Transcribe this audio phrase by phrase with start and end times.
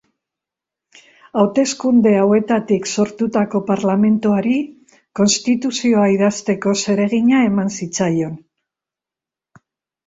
[1.41, 4.57] Hauteskunde hauetatik sortutako parlamentuari
[5.21, 8.35] konstituzioa idazteko zeregina eman zitzaion.